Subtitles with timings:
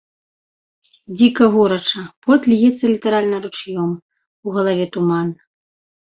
[1.17, 3.91] Дзіка горача, пот льецца літаральна ручаём,
[4.47, 5.29] у галаве туман.